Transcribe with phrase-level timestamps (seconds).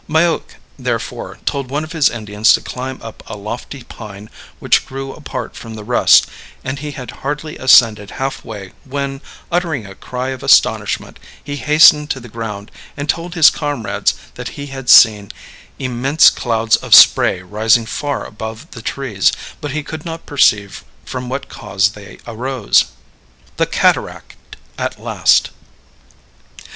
[0.09, 5.13] Maiook, therefore, told one of his Indians to climb up a lofty pine which grew
[5.13, 6.25] apart from the rest,
[6.63, 12.09] and he had hardly ascended half way when, uttering a cry of astonishment, he hastened
[12.09, 15.31] to the ground and told his comrades that he had seen
[15.77, 19.31] immense clouds of spray rising far above the trees,
[19.61, 22.85] but he could not perceive from what cause they arose.
[23.57, 24.35] The Cataract
[24.79, 25.51] at Last!